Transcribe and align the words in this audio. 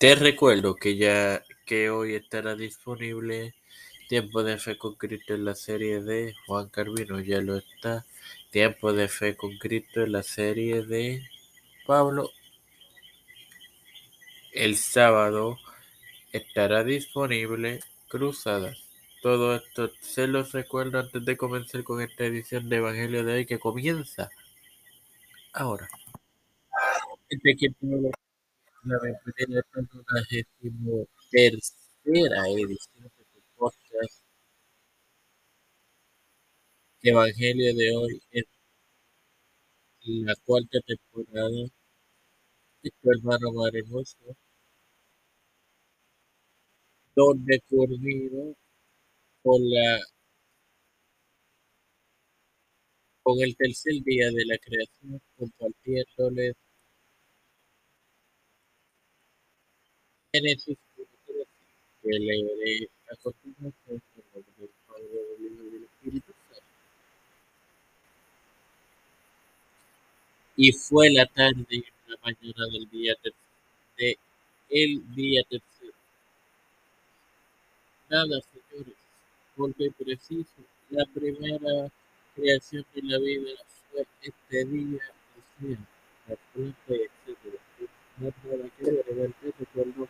Te 0.00 0.14
recuerdo 0.14 0.76
que 0.76 0.96
ya 0.96 1.44
que 1.66 1.90
hoy 1.90 2.14
estará 2.14 2.54
disponible 2.54 3.54
Tiempo 4.08 4.42
de 4.42 4.56
Fe 4.56 4.78
con 4.78 4.94
Cristo 4.94 5.34
en 5.34 5.44
la 5.44 5.54
serie 5.54 6.00
de 6.00 6.34
Juan 6.46 6.70
Carvino, 6.70 7.20
ya 7.20 7.42
lo 7.42 7.58
está. 7.58 8.06
Tiempo 8.48 8.94
de 8.94 9.08
Fe 9.08 9.36
con 9.36 9.58
Cristo 9.58 10.02
en 10.02 10.12
la 10.12 10.22
serie 10.22 10.86
de 10.86 11.22
Pablo. 11.86 12.30
El 14.54 14.78
sábado 14.78 15.58
estará 16.32 16.82
disponible 16.82 17.80
Cruzadas. 18.08 18.78
Todo 19.20 19.54
esto 19.54 19.90
se 20.00 20.26
los 20.26 20.52
recuerdo 20.52 20.98
antes 20.98 21.22
de 21.26 21.36
comenzar 21.36 21.84
con 21.84 22.00
esta 22.00 22.24
edición 22.24 22.70
de 22.70 22.76
Evangelio 22.76 23.22
de 23.22 23.34
hoy 23.34 23.44
que 23.44 23.58
comienza 23.58 24.30
ahora. 25.52 25.90
Este 27.28 27.54
la 28.84 28.98
bienvenida 29.02 29.60
a 29.74 29.78
una 29.78 30.22
décimo 30.30 31.06
tercera 31.30 32.48
edición 32.48 33.10
de 33.16 33.24
tu 33.32 33.40
podcast 33.56 34.24
Evangelio 37.02 37.74
de 37.74 37.96
hoy 37.96 38.22
es 38.30 38.44
la 40.02 40.34
cuarta 40.44 40.78
temporada. 40.86 41.68
De 42.82 42.90
tu 43.02 43.10
hermano 43.10 43.52
Maremoso 43.52 44.36
donde 47.14 47.60
culmino 47.68 48.54
con 49.42 49.60
la 49.70 50.00
con 53.22 53.38
el 53.40 53.56
tercer 53.56 53.94
día 54.04 54.30
de 54.30 54.44
la 54.46 54.58
creación 54.58 55.20
compartiéndoles 55.36 56.54
Y 60.32 60.38
fue 70.72 71.10
la 71.10 71.26
tarde 71.26 71.66
y 71.70 71.84
la 72.06 72.16
mañana 72.22 72.66
del 72.72 72.88
día 72.90 73.14
tercero, 73.16 73.36
de 73.98 74.18
el 74.68 75.14
día 75.16 75.42
tercero. 75.48 75.92
Nada, 78.08 78.40
señores, 78.40 78.94
porque 79.56 79.90
preciso, 79.98 80.62
la 80.90 81.04
primera 81.06 81.90
creación 82.36 82.86
de 82.94 83.02
la 83.02 83.18
vida 83.18 83.50
fue 83.90 84.06
este 84.22 84.64
día, 84.64 85.00
o 85.36 85.60
sea, 85.60 85.78
la 86.28 86.34
etc. 86.94 87.60
No 88.18 88.26
nada 88.44 88.70
que 88.78 88.90
agregar, 88.90 89.34
recuerdo 89.58 90.08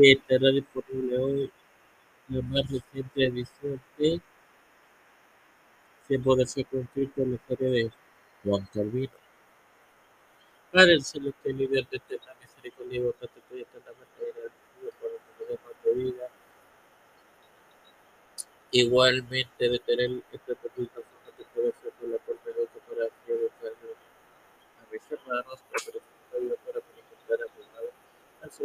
que 0.00 0.12
estará 0.12 0.48
disponible 0.50 1.18
hoy 1.18 1.52
la 2.28 2.40
más 2.42 2.62
reciente 2.70 3.26
edición 3.26 3.80
de 3.98 4.20
Tiempo 6.08 6.36
de 6.36 6.46
Fe 6.46 6.64
con 6.64 6.88
la 6.94 7.34
historia 7.34 7.68
de 7.68 7.92
Juan 8.42 8.66
Calvino. 8.72 9.12
Padre 10.72 10.94
el 10.94 11.04
celestial 11.04 11.58
líder 11.58 11.86
de 11.88 11.98
eterna 11.98 12.32
misericordia 12.40 12.96
y 12.96 13.02
bondad, 13.02 13.28
te 13.28 13.40
estoy 13.40 13.60
eternamente 13.60 14.16
agradecido 14.24 14.90
por 15.00 15.10
el 15.10 15.18
que 15.36 15.64
más 15.64 15.84
de 15.84 15.94
vida. 15.94 16.28
Igualmente 18.70 19.68
de 19.68 19.78
tener 19.80 20.10
esta 20.32 20.54
publicación 20.54 21.04
que 21.36 21.44
puede 21.54 21.72
ser 21.72 21.92
por 21.92 22.08
la 22.08 22.18
puerta 22.18 22.50
de 22.50 22.62
otro 22.62 22.80
para 22.88 23.06
que 23.26 23.32
a 24.78 24.92
mis 24.92 25.12
hermanos, 25.12 25.60
pero 25.84 26.00
que 26.00 26.56
para 26.64 26.80
manifestar 26.88 27.38
a 27.42 27.58
mi 27.58 27.64
lado. 27.74 27.90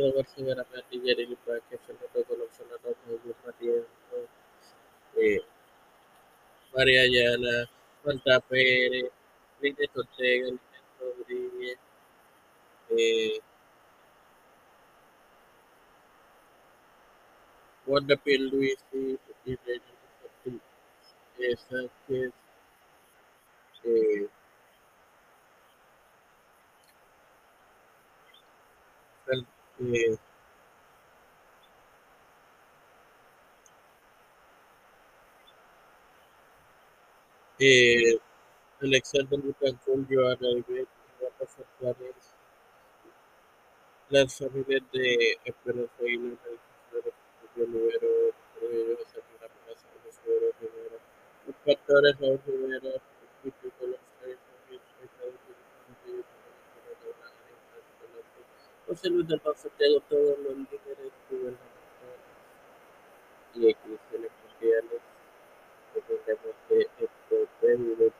Al 0.00 0.06
saludo 0.06 0.22
Barcelona, 0.22 0.66
Matilla, 0.74 1.12
y 1.12 1.36
para 1.36 1.60
que 1.68 1.76
se 1.76 1.92
me 1.92 2.08
toque 2.14 2.34
los 2.34 2.50
sonatos 2.56 2.96
de 3.06 3.12
Luz 3.22 3.36
Tiempo, 3.58 3.86
eh, 5.16 5.40
María 6.74 7.02
Ayala, 7.02 7.70
Juan 8.02 8.22
Pérez, 8.48 9.10
Linda 9.60 9.84
Ortega, 9.94 10.46
Linda 10.46 10.60
Rodríguez, 11.00 11.78
eh, 12.90 13.40
Wanda 17.86 18.16
Pierluisi, 18.16 19.18
y 19.44 19.56
Reina 19.56 19.84
eh, 21.40 21.56
Sánchez, 21.68 22.32
eh, 23.84 24.28
eh, 29.80 30.16
eh, 37.58 38.18
Alexander 38.82 39.38
Bucancol, 39.40 40.06
Joana 40.08 40.50
Ibet, 40.58 40.88
Rafa 41.38 41.64
las 44.10 44.36
familias 44.36 44.82
de 44.92 45.38
Esperanza 45.44 45.92
Aguilar, 46.00 46.36
de 47.54 47.62
Olivero, 47.62 48.08
José 48.98 49.20
Plaza, 49.38 49.86
José 50.04 50.52
Rivera, 50.60 50.98
los 51.46 51.56
pastores 51.64 52.18
Raúl 52.20 52.40
José 58.90 59.08
Luis 59.08 59.28
del 59.28 59.38
Pan 59.38 59.54
Santiago, 59.56 60.02
todos 60.08 60.36
los 60.40 60.56
líderes 60.56 61.12
gubernamentales 61.30 61.60
y 63.54 63.68
eclesiales, 63.68 65.00
dependemos 65.94 66.54
de 66.68 66.88
esto, 66.98 67.48
pero 67.60 67.94
de 67.94 68.10